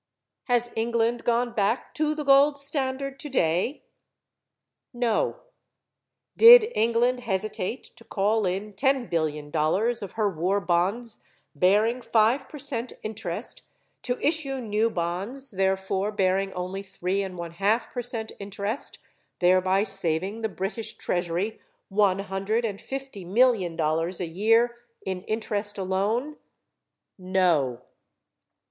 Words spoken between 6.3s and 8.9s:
Did England hesitate to call in